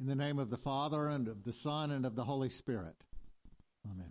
[0.00, 2.94] In the name of the Father, and of the Son, and of the Holy Spirit.
[3.84, 4.10] Amen.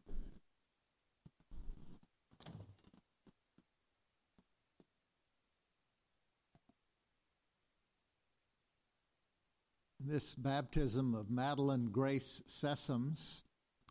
[9.99, 13.44] This baptism of Madeline Grace Sessoms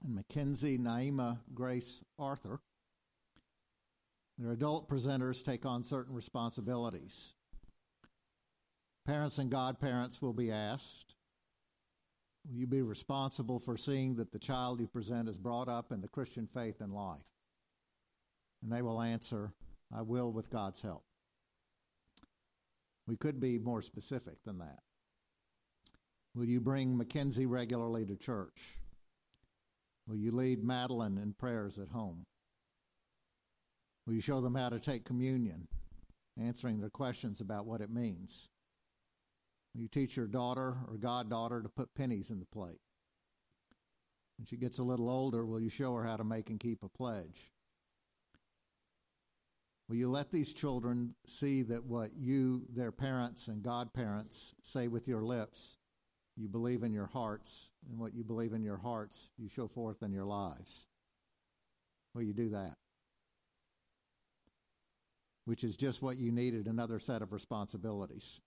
[0.05, 2.61] and Mackenzie Naima Grace Arthur,
[4.39, 7.35] their adult presenters take on certain responsibilities.
[9.05, 11.17] Parents and godparents will be asked
[12.49, 16.01] Will you be responsible for seeing that the child you present is brought up in
[16.01, 17.21] the Christian faith and life?
[18.63, 19.53] And they will answer,
[19.95, 21.05] I will with God's help.
[23.07, 24.79] We could be more specific than that.
[26.35, 28.79] Will you bring Mackenzie regularly to church?
[30.07, 32.25] Will you lead Madeline in prayers at home?
[34.07, 35.69] Will you show them how to take communion,
[36.41, 38.49] answering their questions about what it means?
[39.79, 42.81] You teach your daughter or goddaughter to put pennies in the plate?
[44.37, 46.83] When she gets a little older, will you show her how to make and keep
[46.83, 47.53] a pledge?
[49.89, 55.07] Will you let these children see that what you, their parents and godparents, say with
[55.07, 55.79] your lips,
[56.37, 60.03] you believe in your hearts, and what you believe in your hearts, you show forth
[60.03, 60.89] in your lives?
[62.15, 62.75] Will you do that?
[65.45, 68.41] Which is just what you needed another set of responsibilities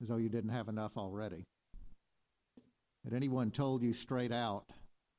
[0.00, 1.44] as though you didn't have enough already.
[3.04, 4.64] Had anyone told you straight out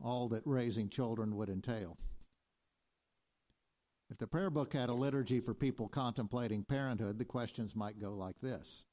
[0.03, 1.97] all that raising children would entail?
[4.09, 8.13] If the prayer book had a liturgy for people contemplating parenthood, the questions might go
[8.13, 8.85] like this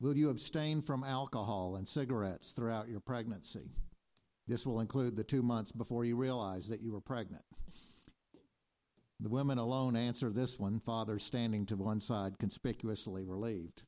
[0.00, 3.70] Will you abstain from alcohol and cigarettes throughout your pregnancy?
[4.46, 7.44] This will include the two months before you realize that you were pregnant.
[9.20, 13.84] The women alone answer this one, father standing to one side, conspicuously relieved.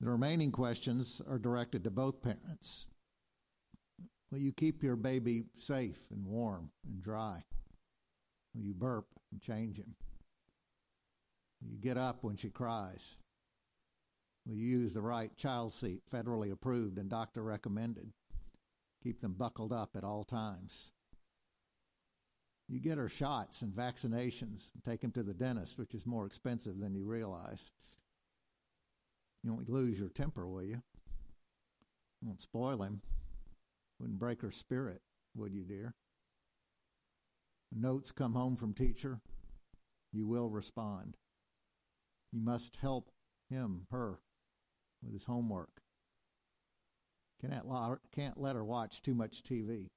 [0.00, 2.86] The remaining questions are directed to both parents.
[4.30, 7.42] Will you keep your baby safe and warm and dry?
[8.54, 9.94] Will you burp and change him?
[11.62, 13.16] Will you get up when she cries?
[14.46, 18.12] Will you use the right child seat, federally approved and doctor recommended?
[19.02, 20.92] Keep them buckled up at all times.
[22.68, 26.26] You get her shots and vaccinations and take him to the dentist, which is more
[26.26, 27.70] expensive than you realize.
[29.44, 30.82] You won't lose your temper, will you?
[32.20, 33.02] You won't spoil him.
[34.00, 35.00] Wouldn't break her spirit,
[35.36, 35.94] would you, dear?
[37.72, 39.20] Notes come home from teacher,
[40.12, 41.16] you will respond.
[42.32, 43.10] You must help
[43.48, 44.18] him, her,
[45.02, 45.82] with his homework.
[47.40, 49.88] Can't let her watch too much TV.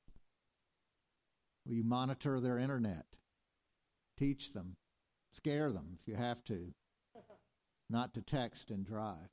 [1.66, 3.18] Will you monitor their internet?
[4.18, 4.76] Teach them.
[5.32, 6.74] Scare them if you have to.
[7.90, 9.30] Not to text and drive.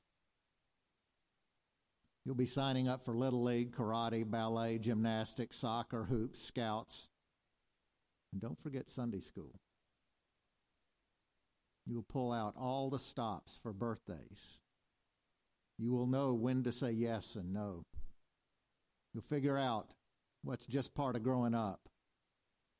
[2.25, 7.07] You'll be signing up for Little League, karate, ballet, gymnastics, soccer, hoops, scouts.
[8.33, 9.59] And don't forget Sunday school.
[11.85, 14.59] You will pull out all the stops for birthdays.
[15.77, 17.85] You will know when to say yes and no.
[19.13, 19.93] You'll figure out
[20.43, 21.79] what's just part of growing up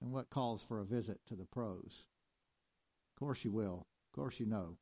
[0.01, 2.07] and what calls for a visit to the pros.
[3.15, 3.87] Of course you will.
[4.11, 4.77] Of course you know.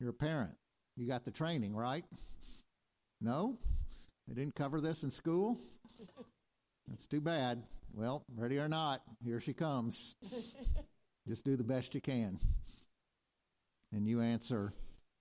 [0.00, 0.54] You're a parent.
[0.96, 2.04] You got the training, right?
[3.20, 3.58] No?
[4.26, 5.58] They didn't cover this in school?
[6.88, 7.62] That's too bad.
[7.94, 10.16] Well, ready or not, here she comes.
[11.28, 12.38] Just do the best you can.
[13.92, 14.72] And you answer,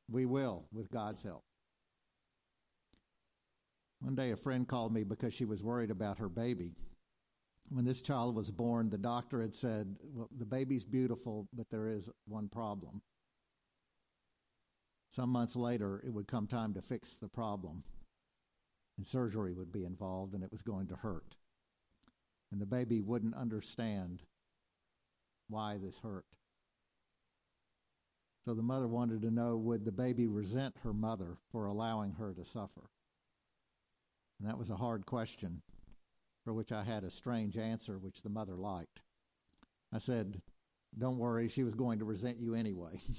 [0.09, 1.43] We will, with God's help.
[4.01, 6.73] One day a friend called me because she was worried about her baby
[7.69, 11.87] when this child was born, the doctor had said, Well, the baby's beautiful, but there
[11.87, 13.01] is one problem.
[15.09, 17.83] Some months later, it would come time to fix the problem,
[18.97, 21.37] and surgery would be involved, and it was going to hurt.
[22.51, 24.23] And the baby wouldn't understand
[25.47, 26.25] why this hurt.
[28.43, 32.33] So the mother wanted to know would the baby resent her mother for allowing her
[32.33, 32.89] to suffer?
[34.39, 35.61] And that was a hard question
[36.45, 39.01] for which I had a strange answer, which the mother liked.
[39.91, 40.39] I said,
[40.97, 43.01] Don't worry, she was going to resent you anyway.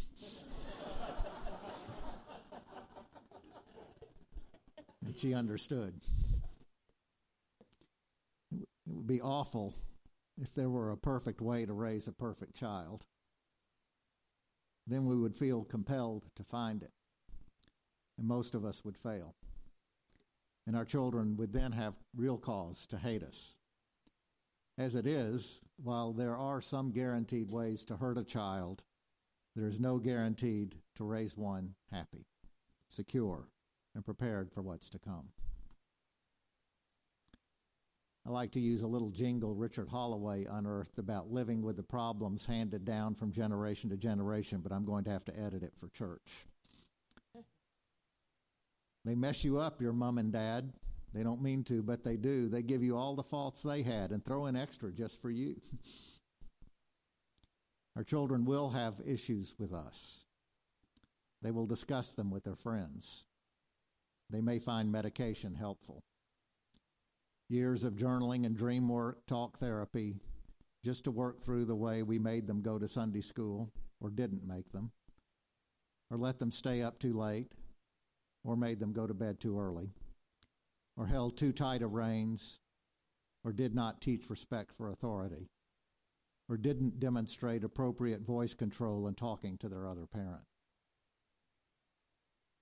[5.04, 6.00] and she understood.
[8.52, 9.74] It would be awful
[10.40, 13.06] if there were a perfect way to raise a perfect child.
[14.86, 16.92] Then we would feel compelled to find it,
[18.16, 19.34] and most of us would fail
[20.66, 23.56] and our children would then have real cause to hate us.
[24.78, 28.84] As it is, while there are some guaranteed ways to hurt a child,
[29.54, 32.26] there is no guaranteed to raise one happy,
[32.88, 33.48] secure,
[33.94, 35.28] and prepared for what's to come.
[38.26, 42.44] I like to use a little jingle Richard Holloway unearthed about living with the problems
[42.44, 45.88] handed down from generation to generation, but I'm going to have to edit it for
[45.90, 46.46] church.
[49.06, 50.70] They mess you up, your mom and dad.
[51.14, 52.48] They don't mean to, but they do.
[52.48, 55.56] They give you all the faults they had and throw in extra just for you.
[57.96, 60.24] Our children will have issues with us.
[61.40, 63.24] They will discuss them with their friends.
[64.28, 66.02] They may find medication helpful
[67.48, 70.16] years of journaling and dream work, talk therapy,
[70.84, 73.70] just to work through the way we made them go to Sunday school
[74.00, 74.90] or didn't make them,
[76.10, 77.52] or let them stay up too late,
[78.46, 79.90] or made them go to bed too early,
[80.96, 82.60] or held too tight of reins,
[83.44, 85.50] or did not teach respect for authority,
[86.48, 90.44] or didn't demonstrate appropriate voice control in talking to their other parent.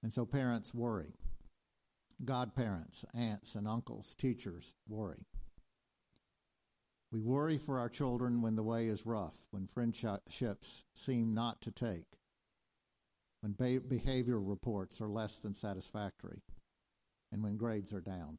[0.03, 1.15] And so parents worry
[2.25, 5.27] godparents, aunts, and uncles, teachers worry.
[7.13, 11.71] We worry for our children when the way is rough, when friendships seem not to
[11.71, 12.07] take,
[13.44, 16.41] when behavior reports are less than satisfactory,
[17.31, 18.38] and when grades are down.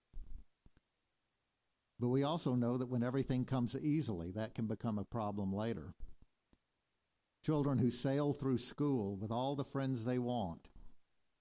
[1.99, 5.93] But we also know that when everything comes easily, that can become a problem later.
[7.45, 10.69] Children who sail through school with all the friends they want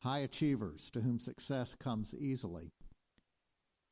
[0.00, 2.72] High achievers to whom success comes easily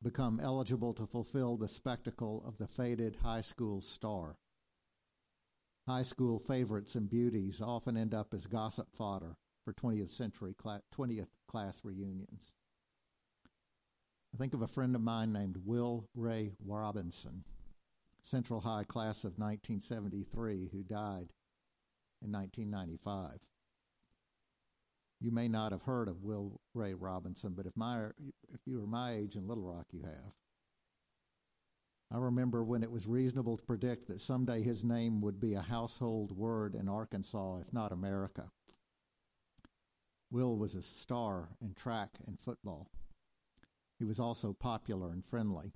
[0.03, 4.35] become eligible to fulfill the spectacle of the faded high school star.
[5.87, 11.27] High school favorites and beauties often end up as gossip fodder for 20th century 20th
[11.47, 12.53] class reunions.
[14.33, 17.43] I think of a friend of mine named Will Ray Robinson,
[18.21, 21.33] Central High class of 1973, who died
[22.21, 23.39] in 1995
[25.23, 28.07] you may not have heard of Will Ray Robinson, but if my
[28.53, 30.33] if you were my age in Little Rock, you have.
[32.11, 35.61] I remember when it was reasonable to predict that someday his name would be a
[35.61, 38.51] household word in Arkansas, if not America.
[40.33, 42.89] Will was a star in track and football.
[43.99, 45.73] He was also popular and friendly.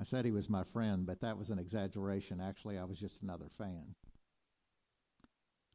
[0.00, 2.40] I said he was my friend, but that was an exaggeration.
[2.40, 3.96] Actually, I was just another fan.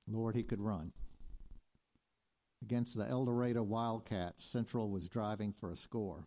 [0.07, 0.93] Lord, he could run.
[2.63, 6.25] Against the El Dorado Wildcats, Central was driving for a score.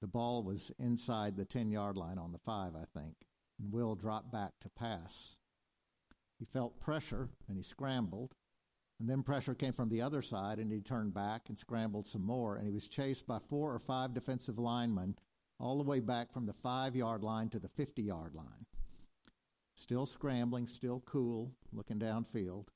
[0.00, 3.16] The ball was inside the 10 yard line on the five, I think,
[3.58, 5.38] and Will dropped back to pass.
[6.38, 8.36] He felt pressure and he scrambled,
[9.00, 12.22] and then pressure came from the other side and he turned back and scrambled some
[12.22, 15.16] more, and he was chased by four or five defensive linemen
[15.58, 18.66] all the way back from the five yard line to the 50 yard line.
[19.74, 22.68] Still scrambling, still cool, looking downfield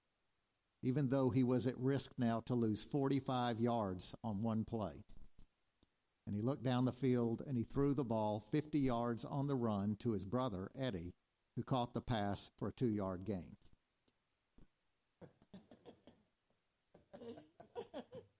[0.84, 5.02] even though he was at risk now to lose 45 yards on one play.
[6.26, 9.54] And he looked down the field and he threw the ball 50 yards on the
[9.54, 11.14] run to his brother, Eddie,
[11.56, 13.56] who caught the pass for a two yard gain.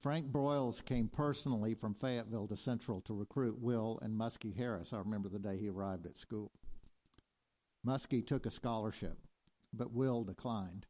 [0.05, 4.93] Frank Broyles came personally from Fayetteville to Central to recruit Will and Muskie Harris.
[4.93, 6.53] I remember the day he arrived at school.
[7.87, 9.17] Muskie took a scholarship,
[9.73, 10.87] but Will declined.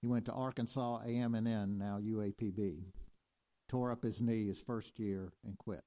[0.00, 2.84] He went to Arkansas A&M&N, now UAPB.
[3.68, 5.84] Tore up his knee his first year and quit.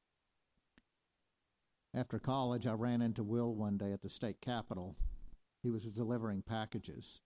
[1.96, 4.96] After college, I ran into Will one day at the state capitol.
[5.64, 7.22] He was delivering packages.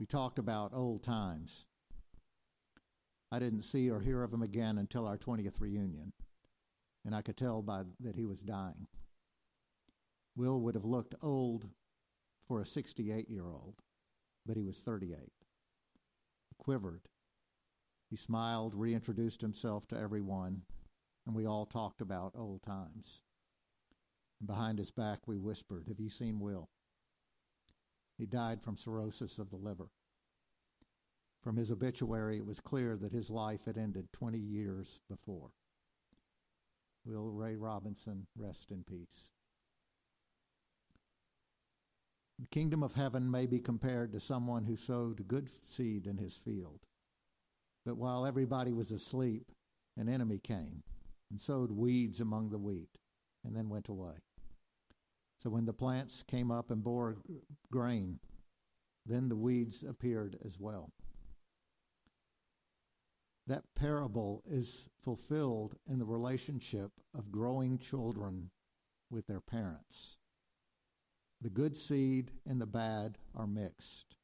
[0.00, 1.66] We talked about old times.
[3.34, 6.12] I didn't see or hear of him again until our 20th reunion,
[7.04, 8.86] and I could tell by that he was dying.
[10.36, 11.68] Will would have looked old
[12.46, 13.82] for a 68 year old,
[14.46, 17.08] but he was 38 He quivered.
[18.08, 20.62] He smiled, reintroduced himself to everyone,
[21.26, 23.24] and we all talked about old times.
[24.38, 26.70] And behind his back, we whispered, Have you seen Will?
[28.16, 29.88] He died from cirrhosis of the liver.
[31.44, 35.50] From his obituary, it was clear that his life had ended 20 years before.
[37.04, 39.30] Will Ray Robinson rest in peace.
[42.38, 46.38] The kingdom of heaven may be compared to someone who sowed good seed in his
[46.38, 46.80] field.
[47.84, 49.52] But while everybody was asleep,
[49.98, 50.82] an enemy came
[51.30, 52.98] and sowed weeds among the wheat
[53.44, 54.14] and then went away.
[55.38, 57.18] So when the plants came up and bore
[57.70, 58.18] grain,
[59.04, 60.90] then the weeds appeared as well.
[63.46, 68.50] That parable is fulfilled in the relationship of growing children
[69.10, 70.16] with their parents.
[71.40, 74.16] The good seed and the bad are mixed.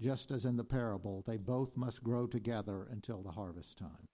[0.00, 4.08] Just as in the parable, they both must grow together until the harvest time.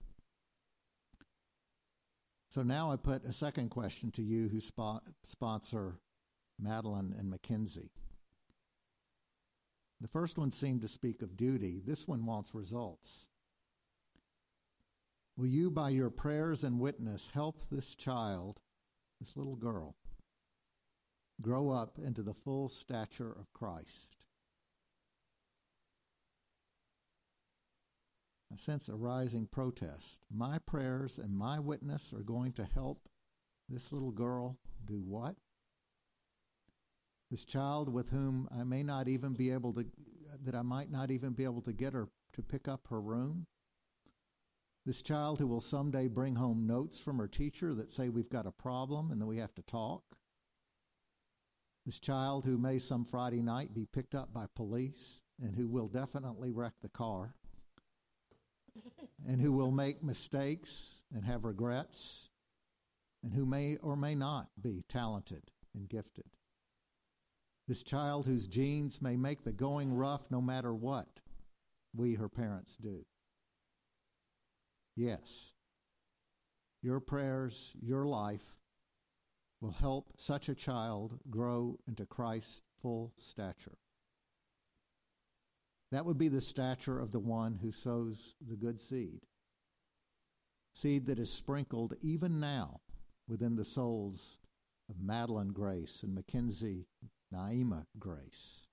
[2.50, 5.98] So now I put a second question to you who spo- sponsor
[6.58, 7.90] Madeline and Mackenzie.
[10.00, 11.82] The first one seemed to speak of duty.
[11.84, 13.28] This one wants results.
[15.36, 18.60] Will you, by your prayers and witness, help this child,
[19.20, 19.96] this little girl,
[21.40, 24.14] grow up into the full stature of Christ?
[28.52, 30.20] I sense a rising protest.
[30.30, 33.08] My prayers and my witness are going to help
[33.68, 35.34] this little girl do what?
[37.32, 39.84] This child with whom I may not even be able to,
[40.44, 43.48] that I might not even be able to get her to pick up her room?
[44.86, 48.46] This child who will someday bring home notes from her teacher that say we've got
[48.46, 50.02] a problem and that we have to talk?
[51.86, 55.88] This child who may some Friday night be picked up by police and who will
[55.88, 57.34] definitely wreck the car?
[59.26, 62.30] and who will make mistakes and have regrets,
[63.22, 65.42] and who may or may not be talented
[65.74, 66.26] and gifted.
[67.66, 71.08] This child whose genes may make the going rough no matter what
[71.94, 73.06] we, her parents, do.
[74.96, 75.54] Yes,
[76.82, 78.58] your prayers, your life
[79.60, 83.78] will help such a child grow into Christ's full stature.
[85.90, 89.20] That would be the stature of the one who sows the good seed.
[90.74, 92.80] Seed that is sprinkled even now
[93.28, 94.40] within the souls
[94.90, 96.86] of Madeline Grace and Mackenzie
[97.32, 98.68] Naima Grace.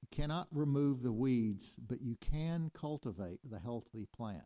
[0.00, 4.44] You cannot remove the weeds, but you can cultivate the healthy plant.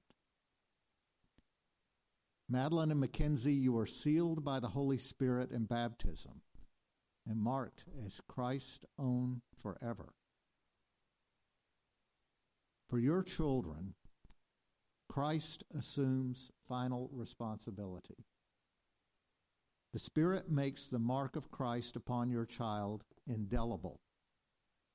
[2.49, 6.41] Madeline and Mackenzie, you are sealed by the Holy Spirit in baptism
[7.27, 10.15] and marked as Christ's own forever.
[12.89, 13.95] For your children,
[15.11, 18.25] Christ assumes final responsibility.
[19.93, 24.01] The Spirit makes the mark of Christ upon your child indelible.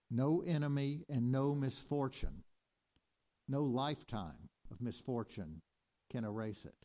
[0.10, 2.44] No enemy and no misfortune,
[3.48, 5.62] no lifetime of misfortune
[6.10, 6.76] can erase it.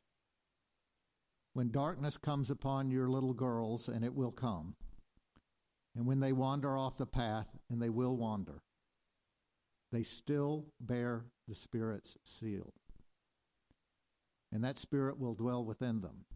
[1.58, 4.76] When darkness comes upon your little girls, and it will come,
[5.96, 8.62] and when they wander off the path, and they will wander,
[9.90, 12.72] they still bear the Spirit's seal.
[14.52, 16.26] And that Spirit will dwell within them.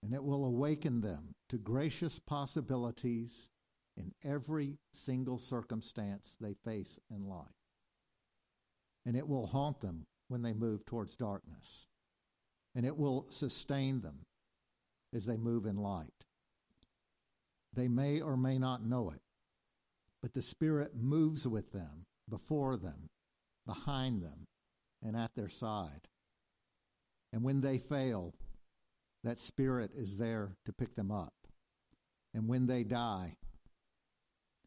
[0.00, 3.50] And it will awaken them to gracious possibilities
[3.96, 7.48] in every single circumstance they face in life.
[9.04, 11.88] And it will haunt them when they move towards darkness.
[12.76, 14.20] And it will sustain them
[15.12, 16.12] as they move in light.
[17.72, 19.22] They may or may not know it,
[20.22, 23.08] but the Spirit moves with them, before them,
[23.66, 24.46] behind them,
[25.02, 26.08] and at their side.
[27.32, 28.34] And when they fail,
[29.24, 31.34] that Spirit is there to pick them up.
[32.34, 33.36] And when they die,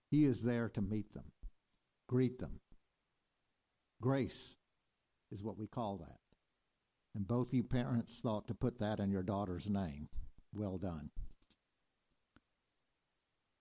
[0.10, 1.32] He is there to meet them,
[2.08, 2.60] greet them.
[4.02, 4.56] Grace
[5.32, 6.18] is what we call that.
[7.16, 10.10] And both you parents thought to put that in your daughter's name.
[10.54, 11.10] Well done.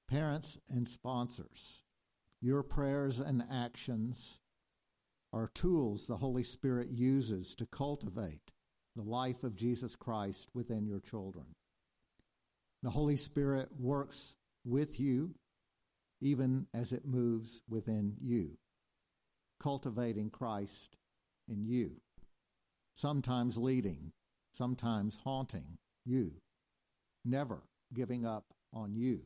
[0.08, 1.82] Parents and sponsors,
[2.40, 4.40] your prayers and actions
[5.32, 8.52] are tools the Holy Spirit uses to cultivate
[8.96, 11.46] the life of Jesus Christ within your children.
[12.82, 15.34] The Holy Spirit works with you
[16.20, 18.56] even as it moves within you,
[19.60, 20.96] cultivating Christ
[21.48, 22.00] in you,
[22.98, 24.10] sometimes leading,
[24.50, 26.32] sometimes haunting you,
[27.24, 27.62] never
[27.94, 29.20] giving up on you.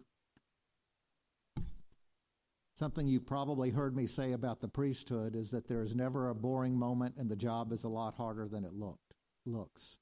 [2.76, 6.34] Something you've probably heard me say about the priesthood is that there is never a
[6.34, 9.14] boring moment and the job is a lot harder than it looked,
[9.46, 9.98] looks.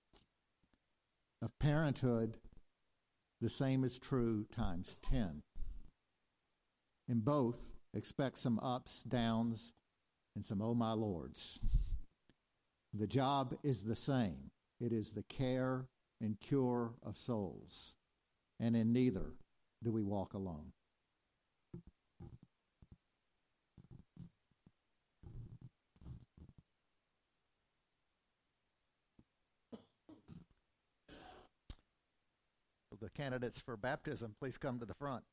[1.41, 2.39] Of parenthood,
[3.41, 5.43] the same is true times 10.
[7.09, 7.61] In both,
[7.95, 9.75] expect some ups, downs,
[10.35, 11.61] and some oh my lords.
[12.93, 15.87] The job is the same it is the care
[16.21, 17.97] and cure of souls,
[18.59, 19.35] and in neither
[19.83, 20.73] do we walk alone.
[33.01, 35.25] the candidates for baptism, please come to the front.